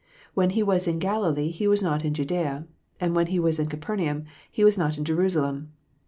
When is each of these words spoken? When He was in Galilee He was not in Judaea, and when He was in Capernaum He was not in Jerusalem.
When 0.33 0.49
He 0.49 0.63
was 0.63 0.87
in 0.87 0.97
Galilee 0.97 1.51
He 1.51 1.67
was 1.67 1.83
not 1.83 2.03
in 2.03 2.15
Judaea, 2.15 2.65
and 2.99 3.15
when 3.15 3.27
He 3.27 3.37
was 3.39 3.59
in 3.59 3.67
Capernaum 3.67 4.25
He 4.51 4.63
was 4.63 4.75
not 4.75 4.97
in 4.97 5.05
Jerusalem. 5.05 5.73